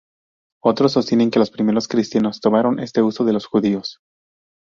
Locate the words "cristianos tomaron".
1.87-2.79